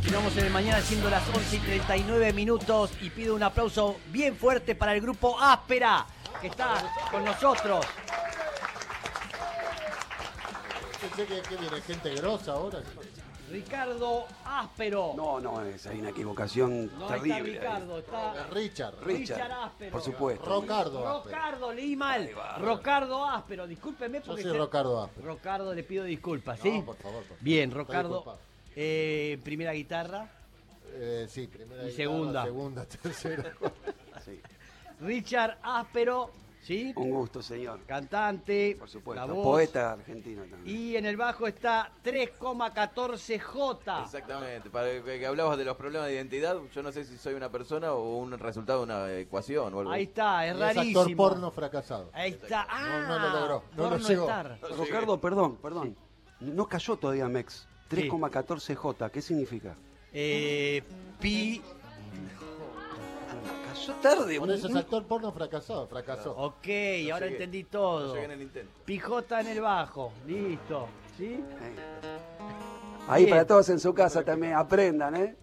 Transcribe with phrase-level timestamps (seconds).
[0.00, 4.34] Continuamos en el mañana siendo las 11 y 39 minutos y pido un aplauso bien
[4.34, 6.06] fuerte para el grupo Áspera
[6.40, 7.84] que está con nosotros.
[11.00, 12.80] Pensé que, que viene gente grosa ahora.
[13.50, 15.12] Ricardo Áspero.
[15.16, 17.34] No, no, es, hay una equivocación No está terrible.
[17.36, 17.42] ahí.
[17.58, 18.94] Ricardo, está Es Richard.
[19.04, 19.92] Richard, Áspero.
[19.92, 20.44] por supuesto.
[20.46, 20.98] Rocardo.
[21.08, 21.34] Áspero.
[21.36, 22.30] Rocardo, leí mal.
[22.58, 24.42] Rocardo Áspero, discúlpeme Yo porque...
[24.42, 25.26] soy se- Rocardo Áspero.
[25.26, 26.82] Rocardo, le pido disculpas, No, ¿sí?
[26.86, 27.38] por favor, por favor.
[27.40, 28.38] Bien, Está Rocardo.
[28.82, 30.26] Eh, primera guitarra.
[30.92, 32.44] Eh, sí, primera Y guitarra, segunda.
[32.44, 33.52] Segunda, tercera.
[34.24, 34.40] Sí.
[35.00, 36.30] Richard Áspero,
[36.62, 36.92] ¿sí?
[36.96, 37.80] Un gusto, señor.
[37.86, 38.76] Cantante.
[38.78, 39.26] Por supuesto.
[39.26, 39.44] la voz.
[39.44, 40.76] Poeta argentino también.
[40.76, 44.02] Y en el bajo está 3,14J.
[44.04, 47.34] Exactamente, para que, que hablabas de los problemas de identidad, yo no sé si soy
[47.34, 50.76] una persona o un resultado de una ecuación o algo Ahí está, es Y actor
[50.76, 51.16] rarísimo.
[51.16, 52.10] porno fracasado.
[52.12, 52.66] Ahí está.
[52.68, 54.28] Ah, No, no lo logró, no lo llegó.
[54.84, 55.96] Ricardo, perdón, perdón.
[56.40, 57.66] No cayó todavía Mex.
[57.90, 59.74] 3,14J, ¿qué significa?
[60.12, 60.82] Eh,
[61.20, 61.60] pi.
[63.68, 64.38] Cayó tarde.
[64.38, 66.32] Por eso es actor porno fracasado, fracasó.
[66.36, 66.66] Ok,
[67.12, 67.32] ahora llegué.
[67.32, 68.14] entendí No todo.
[68.14, 68.72] llegué en el intento.
[68.84, 70.12] Pijota en el bajo.
[70.26, 70.88] Listo.
[71.16, 71.40] ¿Sí?
[73.08, 73.30] Ahí Bien.
[73.36, 75.36] para todos en su casa también, aprendan, ¿eh?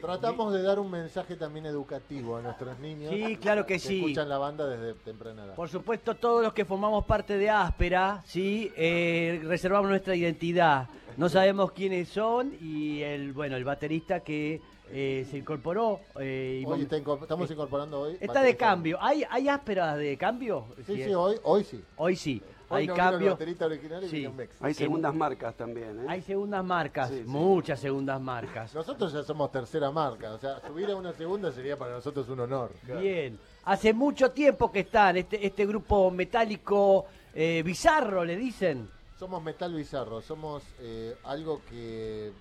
[0.00, 3.12] Tratamos de dar un mensaje también educativo a nuestros niños.
[3.12, 3.96] Sí, claro que sí.
[3.98, 5.54] escuchan la banda desde temprana edad.
[5.54, 8.72] Por supuesto, todos los que formamos parte de Áspera, ¿sí?
[8.76, 10.88] Eh, reservamos nuestra identidad.
[11.16, 14.60] No sabemos quiénes son y el, bueno, el baterista que
[14.90, 16.00] eh, se incorporó.
[16.20, 18.16] eh, y Hoy vamos- está incorpor- estamos incorporando hoy.
[18.20, 18.98] está de cambio.
[19.00, 20.66] ¿Hay, ¿Hay ásperas de cambio?
[20.86, 21.82] Sí, sí, hoy, hoy sí.
[21.96, 22.42] Hoy sí.
[22.70, 23.30] Hoy hay no vino el cambio.
[23.32, 24.28] baterista original y Sí.
[24.60, 26.06] Hay segundas marcas también, ¿eh?
[26.08, 27.24] Hay segundas marcas, Sí, sí.
[27.26, 28.74] muchas segundas marcas.
[28.74, 32.40] Nosotros ya somos tercera marca, o sea, subir a una segunda sería para nosotros un
[32.40, 32.72] honor.
[33.00, 33.38] Bien.
[33.64, 38.88] Hace mucho tiempo que están este, este grupo metálico eh, bizarro, le dicen.
[39.18, 42.32] Somos metal bizarro, somos eh, algo que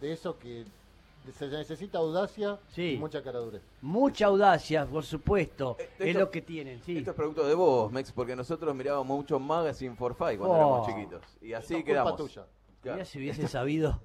[0.00, 0.64] de eso que
[1.36, 2.92] se necesita audacia Sí.
[2.94, 3.62] y mucha caradurez.
[3.82, 5.76] Mucha audacia, por supuesto.
[5.78, 6.98] Eh, es esto- lo que tienen, sí.
[6.98, 10.56] Esto es producto de vos, Mex, porque nosotros mirábamos mucho Magazine for Five cuando Oh.
[10.56, 11.22] éramos chiquitos.
[11.40, 12.12] Y así quedamos.
[12.12, 12.46] culpa tuya.
[12.82, 12.96] Claro.
[12.96, 14.00] Mira si hubiese sabido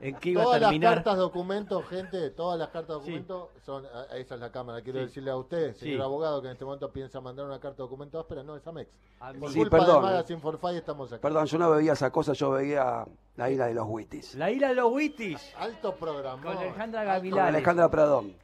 [0.00, 0.94] en qué iba a Todas las terminar.
[0.94, 3.00] cartas documentos, gente, todas las cartas Sí.
[3.12, 4.80] documentos son, a- esa es la cámara.
[4.82, 5.06] Quiero Sí.
[5.06, 6.02] decirle a usted, señor Sí.
[6.02, 8.90] abogado, que en este momento piensa mandar una carta documento áspera, no es Amex.
[9.20, 9.38] A mí.
[9.40, 10.08] Por Sí, culpa perdón, de.
[10.08, 11.20] Magazine for Five estamos aquí.
[11.22, 13.04] Perdón, yo no bebía esa cosa, yo bebía
[13.36, 14.34] la isla de los Wittis.
[14.34, 15.54] La isla de los Wittis.
[15.58, 16.42] Alto programa.
[16.42, 17.38] Con Alejandra Gavilán.
[17.38, 17.56] Dale.
[17.58, 18.34] Alejandra Pradón.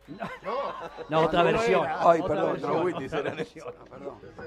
[1.08, 1.84] No, otra no versión.
[1.84, 2.10] era.
[2.10, 2.72] Ay, otra perdón, versión.
[2.72, 3.74] Los Wittis eran Otra versión.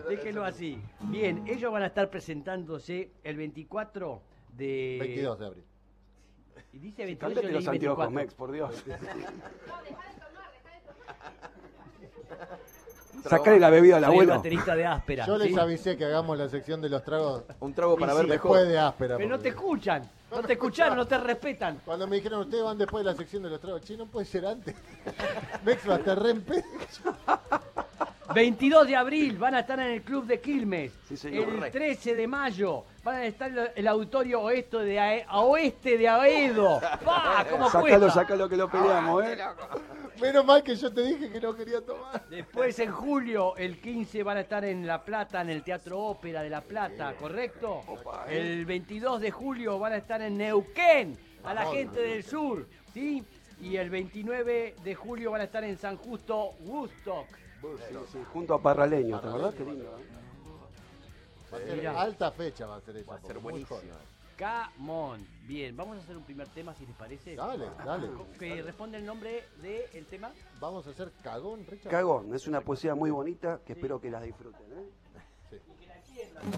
[0.07, 0.81] Déjenlo así.
[1.01, 4.21] Bien, ellos van a estar presentándose el 24
[4.55, 4.97] de...
[4.99, 5.63] 22 de abril.
[6.71, 8.11] Y dice 28 Cámbiate leí los anteojos, 24.
[8.11, 8.83] Mex, por Dios.
[13.23, 14.35] Trago- Sacale la bebida al abuelo.
[14.35, 15.25] baterista de áspera.
[15.25, 15.59] Yo les ¿sí?
[15.59, 18.51] avisé que hagamos la sección de los tragos Un trago para Y ver sí, mejor.
[18.51, 19.17] después de áspera.
[19.17, 20.09] Pero no te escuchan.
[20.31, 21.81] No te escucharon, no te respetan.
[21.83, 24.25] Cuando me dijeron, ustedes van después de la sección de los tragos, che, no puede
[24.25, 24.75] ser antes.
[25.65, 26.63] Mex va a estar re en pedo.
[28.33, 30.91] 22 de abril van a estar en el Club de Quilmes.
[31.07, 31.65] Sí, señor.
[31.65, 35.97] El 13 de mayo van a estar en el auditorio oeste de, Ae- a oeste
[35.97, 36.79] de Aedo.
[37.03, 37.45] ¡Pah!
[37.49, 38.09] ¿Cómo Sácalo, cuesta?
[38.11, 39.37] sácalo que lo peleamos, ¿eh?
[40.21, 42.27] Menos mal que yo te dije que no quería tomar.
[42.29, 46.43] Después en julio, el 15 van a estar en La Plata, en el Teatro Ópera
[46.43, 47.81] de La Plata, ¿correcto?
[48.27, 53.23] El 22 de julio van a estar en Neuquén, a la gente del sur, ¿sí?
[53.61, 57.27] Y el 29 de julio van a estar en San Justo, Woodstock.
[57.61, 59.53] Sí, sí, junto a Parraleño, ¿te verdad?
[59.53, 60.05] Qué lindo, ¿eh?
[61.51, 62.01] Va a ser Mirá.
[62.01, 63.11] alta fecha va a ser esa.
[63.11, 63.79] Va a ser porque muy buenísimo.
[63.79, 64.19] joven.
[64.37, 65.27] Camón.
[65.45, 67.35] Bien, vamos a hacer un primer tema si les parece.
[67.35, 68.07] Dale, dale.
[68.37, 70.31] Que responde el nombre del tema.
[70.61, 71.91] Vamos a hacer cagón, Richard.
[71.91, 75.59] Cagón, es una poesía muy bonita que espero que la disfruten, ¿eh?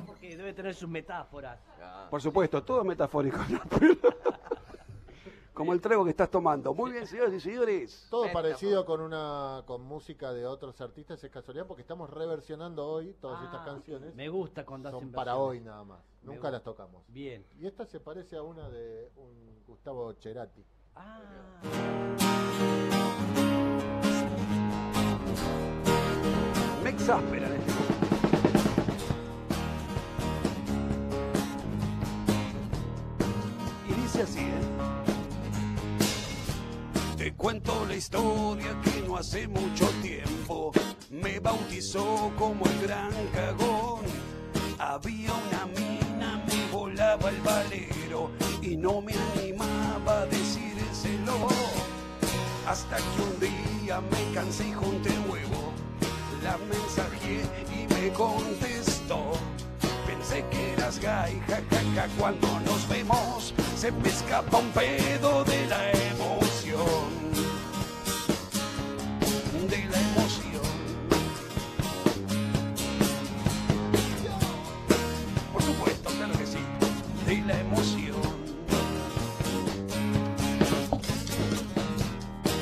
[0.06, 1.58] Porque debe tener sus metáforas.
[1.82, 2.08] Ah.
[2.10, 3.38] Por supuesto, todo es metafórico.
[3.50, 3.62] ¿no?
[5.62, 6.74] Como el trago que estás tomando.
[6.74, 8.08] Muy bien, señores y señores.
[8.10, 13.14] Todo parecido con una con música de otros artistas es casualidad porque estamos reversionando hoy
[13.22, 14.16] todas estas Ah, canciones.
[14.16, 16.00] Me gusta cuando Son hacen para hoy nada más.
[16.24, 16.52] Me Nunca gusta.
[16.54, 17.04] las tocamos.
[17.10, 17.46] Bien.
[17.60, 20.66] Y esta se parece a una de un Gustavo Cerati.
[20.96, 21.22] Ah.
[26.84, 29.12] Me exaspera en este momento.
[33.88, 35.01] Y dice así, ¿eh?
[37.42, 40.72] Cuento la historia que no hace mucho tiempo
[41.10, 44.02] me bautizó como el gran cagón.
[44.78, 48.30] Había una mina, me volaba el valero
[48.62, 51.48] y no me animaba a decírselo.
[52.68, 55.74] Hasta que un día me cansé y junté huevo.
[56.44, 57.42] La mensajé
[57.76, 59.32] y me contestó.
[60.06, 65.92] Pensé que eras gay, jajaja, cuando nos vemos se me escapa un pedo de la
[65.92, 67.21] emoción
[69.92, 70.62] la emoción.
[75.54, 76.60] Por supuesto, claro que sí,
[77.26, 78.22] de la emoción.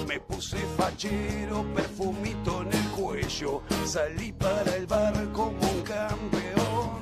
[0.07, 6.99] Me puse fachero, perfumito en el cuello, salí para el bar como un campeón.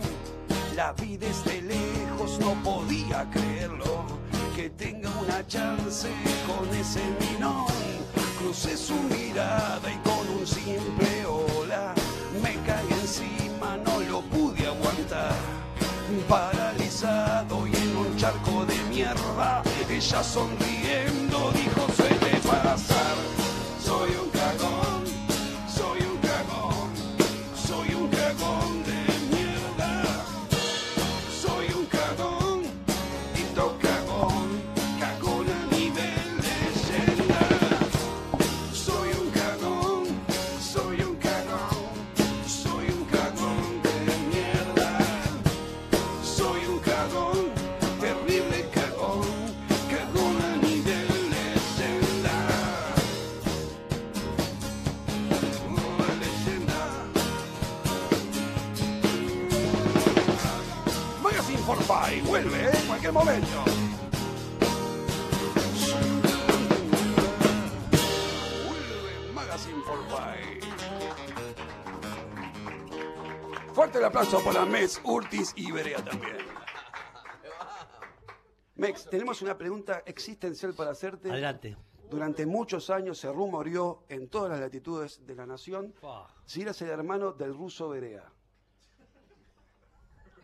[0.75, 4.05] La vi desde lejos, no podía creerlo,
[4.55, 6.09] que tenga una chance
[6.45, 7.87] con ese minón
[8.39, 11.93] Crucé su mirada y con un simple hola
[12.41, 15.33] me caí encima, no lo pude aguantar.
[16.29, 22.77] Paralizado y en un charco de mierda, ella sonriendo dijo: Suele pasar.
[22.77, 22.96] Soy
[74.17, 76.37] aplauso para Mex, Urtis y Berea también.
[78.75, 81.29] Mex, tenemos una pregunta existencial para hacerte.
[81.29, 81.77] Adelante.
[82.09, 85.93] Durante muchos años se rumoreó en todas las latitudes de la nación
[86.45, 88.23] si eras el hermano del ruso Berea.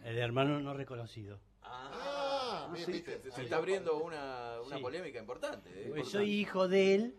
[0.04, 1.40] El hermano no reconocido.
[1.64, 3.22] Ah, bien, viste.
[3.24, 5.70] Se, se está abriendo una, una polémica importante.
[5.74, 5.90] ¿eh?
[5.90, 7.16] Pues soy hijo de él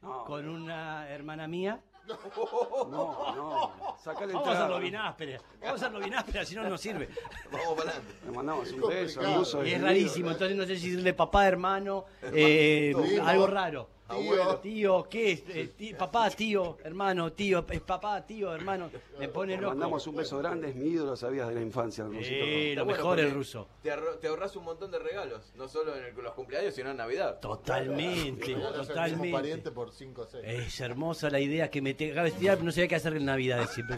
[0.00, 1.82] No, con una hermana mía.
[2.06, 3.96] No, no.
[4.02, 5.40] Sacale el Vamos a hacerlo bien áspera.
[5.60, 7.08] Vamos a hacerlo bien áspera, si no, no sirve.
[7.50, 8.14] Vamos para adelante.
[8.24, 9.64] Le mandamos un beso.
[9.64, 12.94] Y es rarísimo, entonces no sé si decirle papá, hermano, eh,
[13.24, 13.88] algo raro.
[14.20, 14.56] Tío.
[14.58, 15.42] Tío, ¿qué es?
[15.48, 18.90] Eh, papá, tío, hermano, tío, es papá, tío, hermano.
[19.18, 19.68] Me pone loco.
[19.70, 22.04] mandamos un beso grande, es mi ídolo, sabías de la infancia.
[22.04, 22.14] el.
[22.16, 23.68] Eh, lo Está bueno mejor el ruso.
[23.82, 26.96] Te, te ahorras un montón de regalos, no solo en el- los cumpleaños, sino en
[26.96, 27.40] Navidad.
[27.40, 29.30] Totalmente, totalmente.
[29.32, 30.44] pariente por 5 o 6.
[30.46, 33.24] Es hermosa la idea que me te acaba de tirar, no sabía qué hacer en
[33.24, 33.96] Navidades siempre.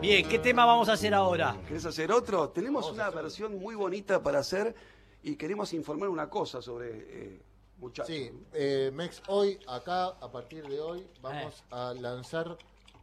[0.00, 1.56] Bien, ¿qué tema vamos a hacer ahora?
[1.66, 2.50] ¿Querés hacer otro?
[2.50, 4.74] Tenemos una versión muy bonita para hacer
[5.22, 7.40] y queremos informar una cosa sobre eh,
[7.84, 8.06] muchachos.
[8.14, 12.56] Sí, eh, Mex, hoy, acá, a partir de hoy, vamos a lanzar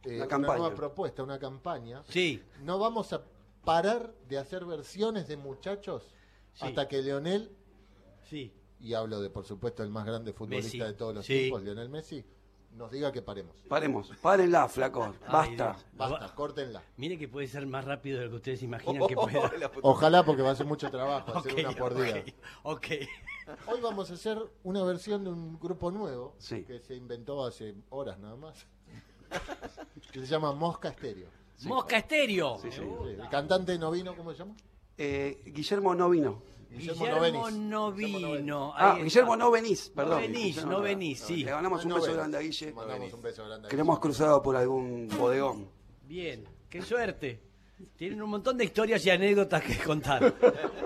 [0.04, 2.02] eh, Una nueva propuesta, una campaña.
[2.08, 3.22] Sí, No vamos a
[3.64, 6.02] parar de hacer versiones de muchachos
[6.54, 6.66] Sí.
[6.66, 7.50] hasta que Leonel,
[8.28, 8.52] sí.
[8.80, 10.92] y hablo de, por supuesto, el más grande futbolista Messi.
[10.92, 11.34] de todos los Sí.
[11.38, 12.24] tiempos, Leonel Messi,
[12.72, 13.54] nos diga que paremos.
[13.68, 15.76] Paremos, párenla, flaco, basta.
[15.94, 16.82] Basta, córtenla.
[16.96, 19.50] Mire que puede ser más rápido de lo que ustedes imaginan que pueda.
[19.82, 22.24] Ojalá, porque va a ser mucho trabajo, hacer Ok, una por día.
[22.62, 22.86] ok.
[23.66, 26.64] Hoy vamos a hacer una versión de un grupo nuevo Sí.
[26.64, 28.66] que se inventó hace horas nada más,
[30.12, 31.28] que se llama Mosca Estéreo.
[31.64, 32.58] Mosca estéreo.
[32.60, 32.80] Sí, sí.
[32.80, 34.56] Sí, El cantante no vino, ¿cómo se llama?
[34.98, 36.42] Eh, Guillermo no vino.
[36.78, 38.40] Guillermo, Guillermo no Guillermo Novenis.
[38.42, 38.72] vino.
[38.76, 39.44] Ah, Ahí Guillermo está.
[39.44, 40.20] no venís, perdón.
[40.22, 41.44] venís, Guillermo no venís, sí.
[41.44, 42.16] Le mandamos un No beso venís.
[42.18, 42.72] grande a Guille.
[42.72, 43.66] Mandamos un beso grande.
[43.66, 44.02] a Que lo hemos Guille.
[44.02, 45.68] cruzado por algún bodegón.
[46.06, 47.40] Bien, qué suerte.
[47.96, 50.32] Tienen un montón de historias y anécdotas que contar.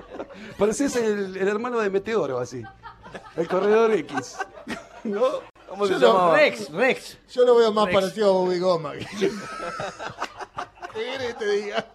[0.58, 2.62] Pareces el, el hermano de Meteoro, así.
[3.36, 4.38] El corredor X.
[5.04, 5.22] ¿No?
[5.68, 6.36] ¿Cómo se Yo lo- llamaba?
[6.36, 7.18] Rex, Rex.
[7.32, 7.94] Yo lo veo más Rex.
[8.00, 8.94] parecido a Bobby Goma.
[8.94, 9.30] Guille.
[10.94, 11.86] ¿Qué querés que te diga?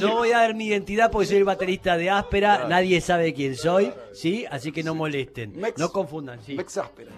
[0.00, 2.66] No voy a dar mi identidad porque soy el baterista de Áspera.
[2.68, 4.44] Nadie sabe quién soy, ¿sí?
[4.50, 5.54] Así que no molesten.
[5.60, 6.54] Mex- No confundan, sí.
[6.54, 7.10] Mex Áspera.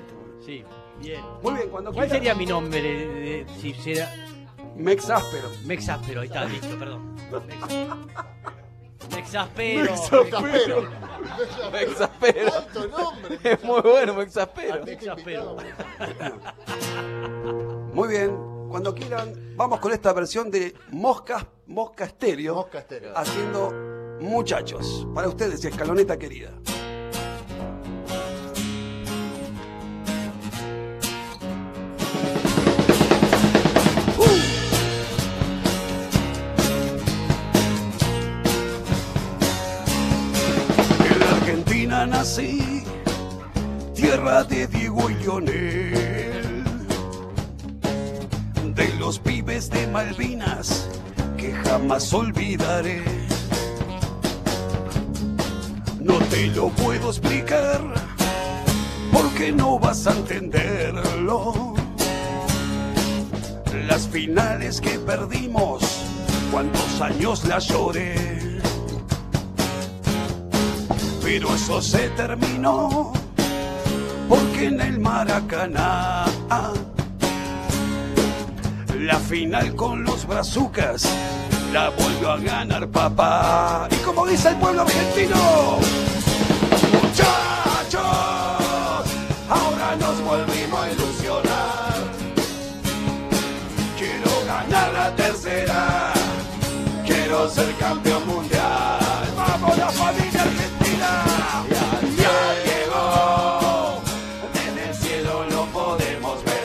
[0.45, 0.63] Sí,
[1.01, 1.21] bien.
[1.43, 4.13] Muy bien, cuando ¿Cuál sería mi nombre de- de- si será
[4.77, 5.49] Mex Áspero.
[5.65, 6.21] Mex Áspero?
[6.21, 7.15] Ahí está, listo, perdón.
[9.17, 9.85] Mex Áspero.
[9.85, 10.89] Mex Exaspero.
[11.73, 12.53] Me exaspero.
[12.55, 13.39] Alto nombre.
[13.45, 14.85] Es muy bueno, me exaspero.
[14.85, 15.57] Mex Áspero.
[17.93, 18.37] Muy bien,
[18.77, 22.57] cuando quieran, vamos con esta versión de Mosca, Mosca Estéreo.
[22.57, 23.17] Mosca Estéreo.
[23.17, 23.73] Haciendo
[24.21, 25.09] muchachos.
[25.15, 26.53] Para ustedes, escaloneta querida.
[52.17, 53.03] Olvidaré.
[56.01, 57.81] No te lo puedo explicar
[59.13, 61.75] porque no vas a entenderlo.
[63.89, 65.83] Las finales que perdimos,
[66.51, 68.37] cuántos años las lloré
[71.27, 73.13] pero eso se terminó
[74.29, 76.25] porque en el Maracaná
[78.97, 81.05] la final con los brazucas
[81.77, 83.87] la volvió a ganar papá.
[83.91, 85.79] Y como dice el pueblo argentino,
[86.95, 88.01] muchachos,
[89.57, 91.97] ahora nos volvimos a ilusionar.
[93.99, 96.15] Quiero ganar la tercera,
[97.07, 99.25] quiero ser campeón mundial.
[99.37, 101.11] ¡Vamos la familia argentina!
[102.23, 104.01] Ya llegó,
[104.67, 106.57] en el cielo lo podemos ver.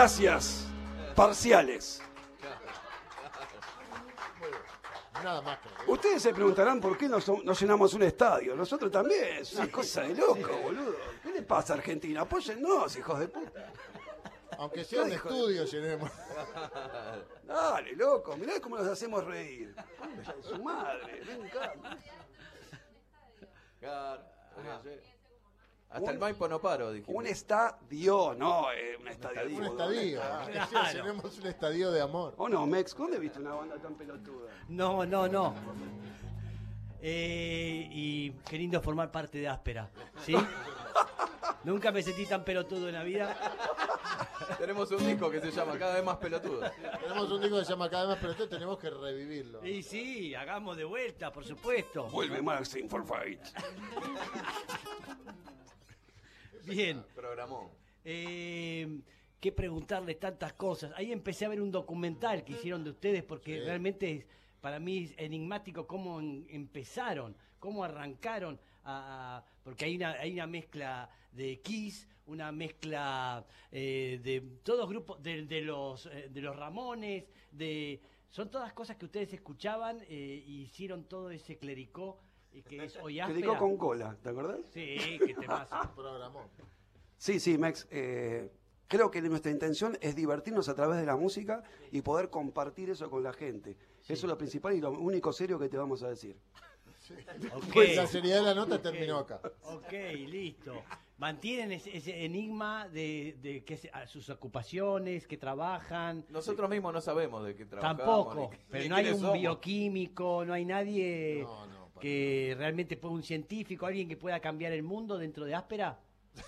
[0.00, 0.64] Gracias.
[1.14, 2.00] Parciales.
[5.22, 5.68] Nada más que.
[5.90, 8.56] Ustedes se preguntarán por qué no, son- no llenamos un estadio.
[8.56, 9.36] Nosotros también.
[9.40, 10.96] Es una cosa de loco, boludo.
[11.22, 12.22] ¿Qué le pasa a Argentina?
[12.22, 13.70] Apóyennos, hijos de puta.
[14.56, 16.10] Aunque sea un estudio, llenemos.
[17.44, 18.38] Dale, loco.
[18.38, 19.74] Mirá cómo nos hacemos reír.
[20.42, 21.20] Su madre.
[21.26, 21.98] Me encanta.
[23.78, 24.22] Claro,
[25.90, 27.20] Hasta el Maipo no paro, dijimos.
[27.20, 29.56] Un estadio, no eh, un estadio.
[29.56, 30.20] Un estadio.
[30.70, 30.92] Claro.
[30.92, 32.34] llenemos un estadio de amor.
[32.36, 32.96] ¿O no, Mex?
[32.96, 34.50] ¿Dónde viste una banda tan pelotuda?
[34.68, 35.54] No, no, no.
[37.02, 39.90] Eh, y qué lindo formar parte de Áspera,
[40.24, 40.36] ¿sí?
[41.64, 43.36] Nunca me sentí tan pelotudo en la vida.
[44.58, 46.70] Tenemos un disco que se llama Cada vez más pelotudo.
[47.00, 49.66] Tenemos un disco que se llama Cada vez más, pero esto tenemos que revivirlo.
[49.66, 52.04] Y sí, hagamos de vuelta, por supuesto.
[52.10, 53.40] Vuelve Maxim for Fight.
[56.66, 57.04] Bien.
[57.14, 57.70] Programó.
[58.04, 59.00] Eh,
[59.40, 60.92] qué preguntarle tantas cosas.
[60.96, 63.64] Ahí empecé a ver un documental que hicieron de ustedes porque Sí.
[63.64, 64.26] realmente es,
[64.60, 70.32] para mí es enigmático cómo en- empezaron, cómo arrancaron, a- a- porque hay una, hay
[70.34, 76.40] una mezcla de Kiss, una mezcla eh, de todos grupos, de, de los, eh, de
[76.40, 82.18] los Ramones, de son todas cosas que ustedes escuchaban eh, y hicieron todo ese clericó
[82.52, 83.58] y que es hoy Clicó áspera.
[83.58, 84.60] con cola, ¿te acordás?
[84.72, 85.92] Sí, que te pasa.
[85.94, 86.48] Programó.
[87.16, 87.86] Sí, sí, Mex.
[87.90, 88.50] eh,
[88.88, 93.08] creo que nuestra intención es divertirnos a través de la música y poder compartir eso
[93.10, 93.76] con la gente.
[94.04, 96.36] Eso es lo principal y lo único serio que te vamos a decir.
[97.54, 97.64] Ok.
[97.72, 99.40] Pues la seriedad de la nota terminó acá.
[99.64, 99.92] Ok,
[100.28, 100.82] listo.
[101.18, 106.24] Mantienen ese, ese enigma de, de que se- sus ocupaciones, que trabajan.
[106.30, 107.98] Nosotros mismos no sabemos de qué trabajamos.
[108.06, 109.34] Tampoco, ni- pero ni no hay un somos.
[109.34, 114.72] bioquímico, no hay nadie No, no, que realmente pueda, un científico, alguien que pueda cambiar
[114.72, 115.98] el mundo dentro de Áspera.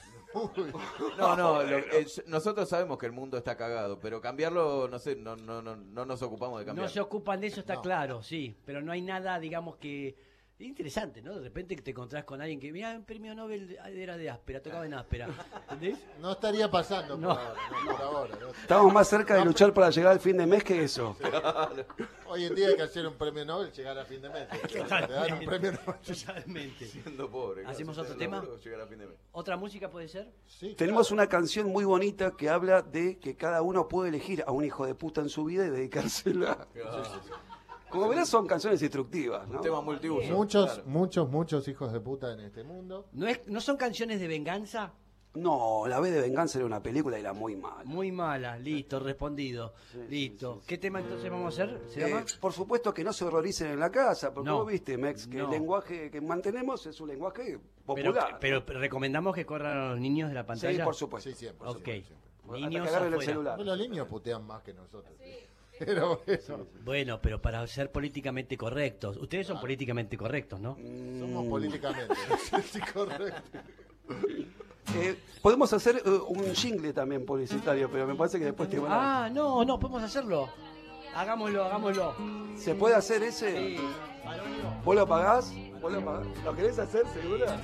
[1.18, 5.14] No, no, lo- eh, nosotros sabemos que el mundo está cagado, pero cambiarlo, no sé,
[5.14, 6.92] no, no, no, no nos ocupamos de No cambiarlo.
[6.92, 7.82] se ocupan de eso, está No.
[7.82, 10.16] claro, sí, pero no hay nada, digamos que...
[10.59, 11.35] es Interesante, ¿no?
[11.35, 14.62] De repente que te encontrás con alguien que, mira, un premio Nobel era de áspera,
[14.62, 15.28] tocaba en áspera.
[15.71, 15.99] ¿Entendés?
[16.21, 17.28] No estaría pasando No.
[17.30, 17.61] por ahora.
[17.85, 18.38] No, por ahora.
[18.40, 18.49] no.
[18.50, 21.16] Estamos más cerca de luchar para llegar al fin de mes que eso.
[22.28, 24.49] Hoy en día hay que hacer un premio Nobel llegar a fin de mes.
[24.73, 25.97] Te dan un premio Nobel.
[26.00, 26.87] Totalmente.
[26.87, 27.62] Siendo pobre.
[27.62, 28.37] claro, ¿Hacemos si otro tema?
[28.37, 29.16] laburo, llegar a fin de mes.
[29.32, 30.32] ¿Otra música puede ser?
[30.47, 31.23] Sí, Tenemos claro.
[31.23, 34.87] una canción muy bonita que habla de que cada uno puede elegir a un hijo
[34.87, 36.68] de puta en su vida y dedicársela.
[37.92, 39.58] Como verás, son canciones instructivas, ¿no?
[39.58, 40.32] Un tema multiuso.
[40.32, 40.82] Muchos, claro.
[40.88, 43.06] muchos, muchos hijos de puta en este mundo.
[43.12, 44.92] ¿No, es, ¿No son canciones de venganza?
[45.34, 47.84] No, La B de Venganza era una película y era muy mala.
[47.84, 49.72] Muy malas, listo, respondido.
[50.11, 50.61] listo.
[50.66, 51.80] ¿Qué tema entonces vamos a hacer?
[51.88, 52.25] ¿Se Eh, llama?
[52.38, 54.58] por supuesto que no se horroricen en la casa, porque No.
[54.58, 55.44] vos viste, Mex, que No.
[55.46, 58.37] el lenguaje que mantenemos es un lenguaje popular.
[58.40, 60.76] pero recomendamos que corran a los niños de la pantalla.
[60.76, 61.30] sí, por supuesto.
[61.30, 61.66] Sí, siempre.
[61.66, 61.76] Ok.
[61.76, 62.28] siempre, siempre.
[62.44, 63.56] Hasta Niños que agarren el celular.
[63.56, 65.14] Bueno, los niños putean más que nosotros.
[65.79, 69.17] Pero bueno, Bueno, pero para ser políticamente correctos.
[69.17, 70.76] Ustedes son políticamente correctos, ¿no?
[70.79, 71.21] Mm.
[71.21, 72.14] somos políticamente.
[72.29, 73.59] No sé si correcto.
[74.97, 78.93] Eh, podemos hacer eh, un jingle también publicitario, pero me parece que después te van
[78.93, 79.25] a...
[79.25, 80.49] Ah, no, no, podemos hacerlo.
[81.14, 82.14] Hagámoslo, hagámoslo.
[82.57, 83.76] ¿Se puede hacer ese?
[83.76, 83.76] Sí.
[84.85, 85.52] ¿Vos lo pagás?
[85.81, 86.26] ¿Vos lo pagás?
[86.45, 87.61] ¿Lo querés hacer, segura?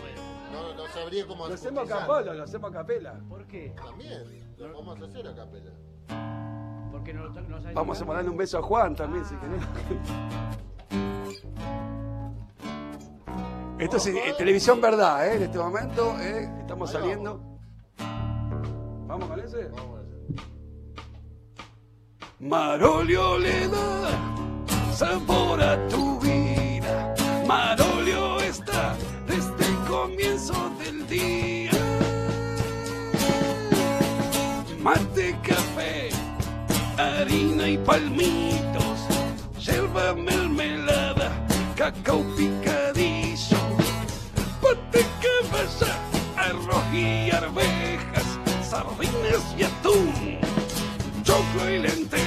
[0.53, 3.21] No, no sabría cómo Lo hacemos a capela, lo hacemos a capela.
[3.29, 3.75] ¿Por qué?
[3.77, 5.73] También, lo vamos a hacer a capela.
[6.99, 9.63] Porque no, no sabes Vamos a mandarle un beso a Juan también, si querés.
[13.79, 15.37] Esto es eh, televisión verdad, ¿eh?
[15.37, 17.41] En este momento eh, estamos Ahí saliendo.
[19.07, 19.69] ¿Vamos con ese?
[19.69, 20.19] Vamos a hacer.
[22.41, 24.11] Marolio le da
[24.93, 27.15] sabor a tu vida.
[27.47, 28.97] Marolio está
[29.29, 31.58] desde el comienzo del día.
[36.99, 38.99] Harina y palmitos,
[39.61, 41.31] yerba mermelada,
[41.77, 43.59] cacao picadillo,
[44.61, 45.97] pate cabeza,
[46.37, 48.27] arroz y arvejas,
[48.69, 50.39] sardinas y atún,
[51.23, 52.18] choclo y lentejas.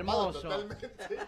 [0.00, 0.48] Hermoso.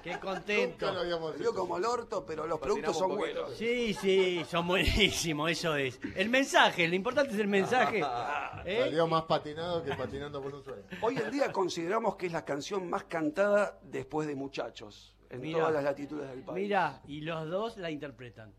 [0.02, 0.86] Qué contento.
[0.86, 1.54] Nunca lo habíamos hecho.
[1.54, 3.54] como el orto, pero los productos son buenos.
[3.56, 6.00] Sí, sí, son buenísimos, eso es.
[6.14, 7.98] El mensaje, lo importante es el mensaje.
[8.64, 8.80] ¿eh?
[8.80, 10.82] Salió más patinado que patinando por un sueño.
[11.02, 15.72] Hoy en día consideramos que es la canción más cantada después de Muchachos, en todas
[15.72, 16.62] las latitudes del país.
[16.62, 18.54] Mira, y los dos la interpretan.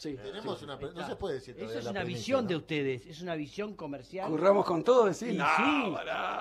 [0.00, 0.16] Sí.
[0.16, 0.78] Tenemos una.
[0.78, 2.48] pre- No se puede decir Eso es la una primicia, visión ¿no?
[2.48, 4.30] de ustedes, es una visión comercial.
[4.30, 5.34] Curramos con todo, decir.
[5.34, 5.94] No, sí,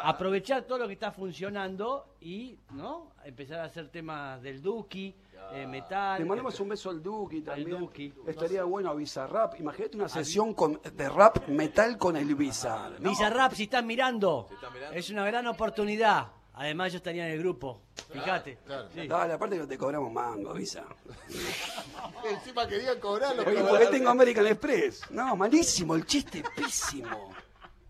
[0.03, 5.13] aprovechar todo lo que está funcionando y no empezar a hacer temas del Duki,
[5.51, 6.19] eh, metal.
[6.19, 7.79] Le mandamos un beso al Duki también.
[7.81, 8.13] Duki.
[8.27, 9.59] Estaría bueno a Bizarrap.
[9.59, 12.99] Imagínate una sesión con, de rap metal con el Bizarrap.
[13.01, 13.09] ¿no?
[13.09, 14.97] Bizarrap, si están mirando, están mirando.
[14.97, 16.27] es una gran oportunidad.
[16.59, 17.83] Además, yo estaría en el grupo.
[18.11, 18.57] Fíjate.
[18.65, 18.89] claro.
[18.93, 19.07] Sí.
[19.07, 20.83] Dale, aparte que te cobramos mango, Visa.
[22.29, 23.43] Encima querían cobrarlo.
[23.43, 25.09] Oye, ¿por qué tengo American Express?
[25.09, 27.33] No, malísimo, el chiste pésimo.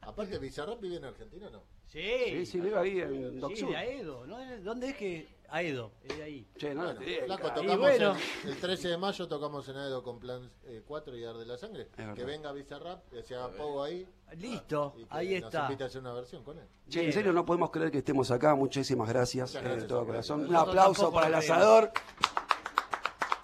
[0.02, 1.64] Aparte, Bizarrap vive en Argentina, ¿no?
[1.92, 3.70] Sí, Sí, sí, vive ahí en Sí, Doc Sur.
[3.70, 4.26] de Aedo.
[4.28, 4.38] ¿no?
[4.62, 5.40] ¿Dónde es que?
[5.52, 6.48] Aedo, es de ahí.
[6.58, 7.64] Che, no, Bueno, te flaco.
[7.64, 8.16] Y bueno.
[8.44, 11.46] el, el 13 de mayo tocamos en Aedo con Plan eh, 4 y Ar de
[11.48, 11.88] la Sangre.
[11.98, 12.14] verdad.
[12.14, 14.08] Que venga Bizarrap, que se haga Pogo ahí.
[14.38, 15.64] Listo, y que ahí nos está.
[15.66, 16.68] invite a hacer una versión con él.
[16.88, 18.54] Che, en serio no podemos creer que estemos acá.
[18.54, 20.42] Muchísimas gracias, Muchas eh, gracias, de todo corazón.
[20.42, 21.58] Un Nosotros aplauso tampoco para el lo creemos.
[21.58, 21.92] asador.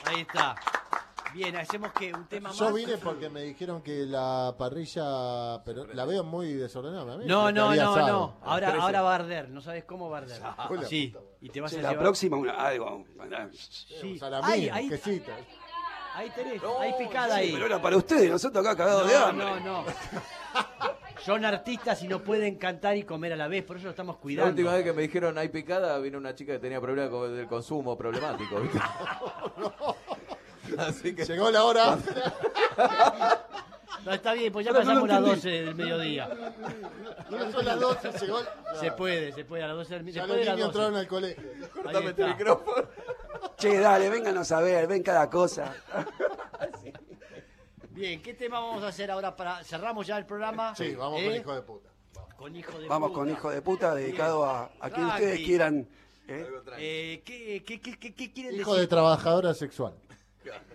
[0.05, 0.55] Ahí está.
[1.35, 2.57] Bien, hacemos que un tema más.
[2.57, 7.13] Yo vine porque me dijeron que la parrilla, pero la veo muy desordenada.
[7.13, 8.07] a mí No, no, no, asado.
[8.07, 8.37] no.
[8.43, 9.49] Ahora, ahora va a arder.
[9.49, 10.39] No sabes cómo va a arder.
[10.39, 11.13] la Sí.
[11.41, 13.03] Y te vas a la llevar- próxima, una, algo.
[13.51, 14.11] Sí.
[14.13, 15.31] Un salamín, Ay, ahí, quesito.
[16.15, 17.51] ahí tenés, ahí picada ahí.
[17.51, 19.45] Pero era para ustedes, nosotros acá cagados de No, hambre.
[19.45, 19.85] no, no.
[21.25, 24.15] Son artistas y no pueden cantar y comer a la vez, por eso lo estamos
[24.17, 24.49] La cuidando.
[24.51, 27.47] última vez que me dijeron hay picada, vino una chica que tenía problemas con el
[27.47, 28.79] consumo problemático, ¿viste?
[30.77, 31.97] Así que Llegó la hora.
[34.05, 35.35] No, está bien, pues ya pasamos las entendí.
[35.35, 36.29] 12 del mediodía.
[37.29, 38.39] No son las 12, llegó.
[38.79, 40.65] Se puede, se puede a las 12 del Ya Después los niños 12.
[40.67, 41.43] entraron al colegio.
[41.73, 42.27] Cortame este está.
[42.37, 42.87] micrófono.
[43.57, 45.73] Che, dale, vénganos a ver, ven cada cosa.
[47.91, 50.75] Bien, ¿qué tema vamos a hacer ahora para cerramos ya el programa?
[50.75, 51.25] Sí, vamos ¿Eh?
[51.25, 51.89] con hijo de puta.
[52.35, 53.19] Con hijo de Vamos puta.
[53.21, 55.87] con Hijo de Puta, dedicado a, a quien ustedes quieran.
[56.27, 56.45] ¿eh?
[56.77, 58.81] Eh, ¿qué, qué, qué, qué- qué quieren Hijo decir?
[58.81, 59.93] de trabajadora sexual.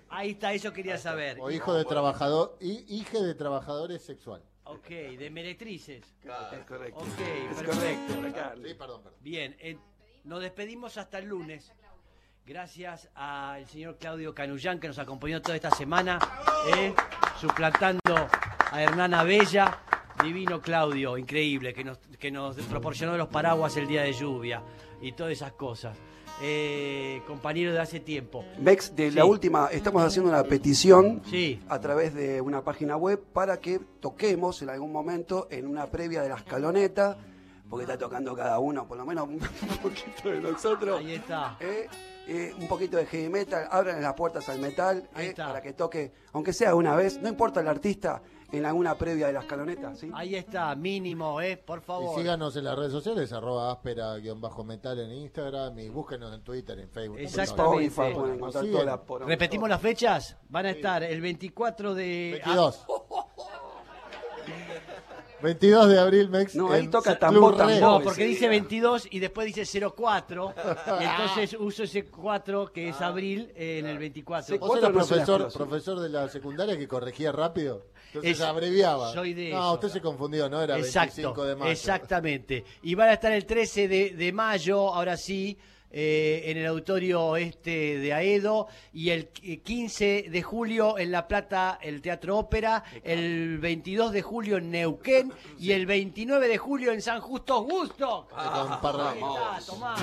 [0.08, 1.38] Ahí está, eso quería saber.
[1.40, 2.56] O hijo de trabajador.
[2.60, 4.42] y Hije de trabajadores sexual.
[4.64, 6.14] Ok, de meretrices.
[6.52, 7.00] Es correcto.
[7.00, 7.72] Ok, es perfecto.
[7.72, 8.62] correcto, Ricardo.
[8.68, 9.18] Sí, perdón, perdón.
[9.20, 9.78] Bien, eh,
[10.24, 11.72] nos despedimos hasta el lunes.
[12.46, 16.18] Gracias al señor Claudio Canullán que nos acompañó toda esta semana,
[16.76, 16.94] eh,
[17.40, 18.28] suplantando
[18.70, 19.78] a Hernana Bella.
[20.22, 24.62] Divino Claudio, increíble, que nos, que nos proporcionó los paraguas el día de lluvia
[25.00, 25.96] y todas esas cosas.
[26.42, 28.44] Eh, compañero de hace tiempo.
[28.58, 29.16] Mex, de Sí.
[29.16, 33.78] la última, estamos haciendo una petición Sí, a través de una página web para que
[34.00, 37.18] toquemos en algún momento en una previa de la escaloneta,
[37.68, 39.38] porque está tocando cada uno, por lo menos un
[39.82, 40.98] poquito de nosotros.
[40.98, 41.56] ahí está.
[41.60, 41.88] Eh,
[42.26, 45.48] eh, un poquito de heavy metal, abran las puertas al metal Ahí eh, está.
[45.48, 49.32] para que toque, aunque sea una vez, no importa el artista, en alguna previa de
[49.32, 50.10] la escaloneta, ¿sí?
[50.14, 52.18] Ahí está, mínimo, eh, por Y favor.
[52.18, 57.18] síganos en las redes sociales, arroba áspera-metal en Instagram y búsquenos en Twitter, en Facebook.
[57.18, 57.86] Exactamente.
[57.86, 58.14] Spotify,
[59.06, 59.26] poronga.
[59.26, 60.36] Repetimos las fechas.
[60.48, 62.86] Van a estar el 24 de 22.
[65.42, 66.54] 22 de abril, Mex.
[66.54, 67.80] No, ahí toca tambor, tambor.
[67.80, 68.50] No, porque dice día.
[68.50, 69.64] 22 y después dice
[69.96, 70.54] 04.
[71.00, 72.90] y entonces uso ese 4 que Ah.
[72.90, 74.54] es abril eh, en el 24.
[74.54, 77.86] Sí, Vos eras profesor, profesor de la secundaria que corregía rápido.
[78.08, 79.12] Entonces Es- abreviaba.
[79.12, 79.72] soy de no, eso.
[79.74, 81.70] usted se confundió, no era 25 de mayo.
[81.70, 82.64] exactamente.
[82.82, 85.56] Y van a estar el 13 de, de mayo, ahora sí,
[85.90, 91.26] eh, en el auditorio este de Aedo, y el qu- 15 de julio en La
[91.28, 96.92] Plata, el Teatro Ópera, el 22 de julio en Neuquén, y el 29 de julio
[96.92, 98.28] en San Justo Gusto.
[99.66, 99.94] Tomá.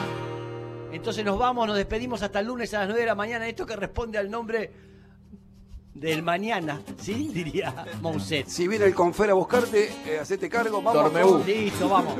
[0.91, 3.47] Entonces nos vamos, nos despedimos hasta el lunes a las 9 de la mañana.
[3.47, 4.71] Esto que responde al nombre
[5.93, 7.27] del mañana, ¿sí?
[7.33, 8.47] Diría Mousset.
[8.47, 11.11] Si viene el confer a buscarte, eh, hacete cargo, vamos.
[11.11, 12.13] Con- Listo, vamos.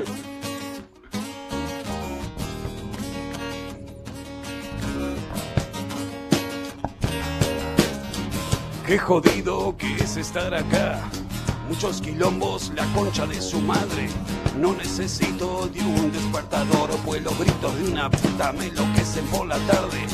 [8.88, 11.02] Qué jodido que es estar acá.
[11.68, 14.08] Muchos quilombos, la concha de su madre.
[14.58, 19.58] No necesito de un despertador, pues los gritos de una puta me enloquecen por la
[19.66, 20.06] tarde.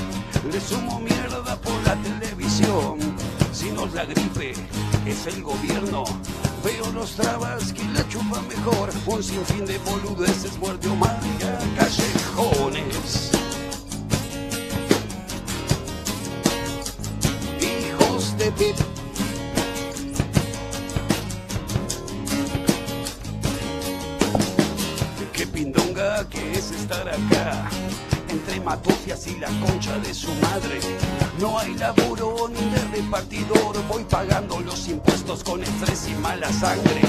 [0.50, 2.98] Le sumo mierda por la televisión.
[3.52, 4.54] Si no es la gripe,
[5.06, 6.02] es el gobierno.
[6.64, 8.90] Veo los trabas que la chupa mejor.
[9.06, 10.98] Un sinfín de boludeces muerde o
[11.76, 13.33] callejones.
[25.32, 27.70] Qué pindonga que es estar acá.
[28.28, 30.78] Entre matofias y la concha de su madre.
[31.40, 33.82] No hay laburo ni de repartidor.
[33.88, 37.00] Voy pagando los impuestos con estrés y mala sangre.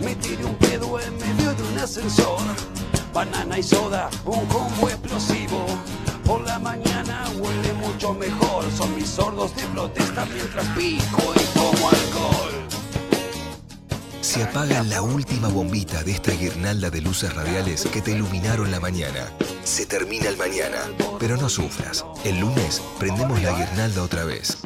[0.00, 2.38] Me tiré un pedo en medio de un ascensor.
[3.12, 5.66] Banana y soda, un combo explosivo.
[6.24, 6.95] Por la mañana
[8.14, 8.64] mejor.
[8.76, 12.66] Son mis sordos de protesta mientras pico y tomo alcohol.
[14.20, 18.80] Se apaga la última bombita de esta guirnalda de luces radiales que te iluminaron la
[18.80, 19.32] mañana.
[19.64, 20.78] Se termina el mañana,
[21.18, 22.04] pero no sufras.
[22.24, 24.58] El lunes prendemos la guirnalda otra vez.